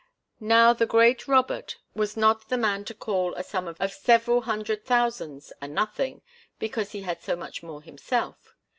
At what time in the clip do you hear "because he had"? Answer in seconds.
6.57-7.21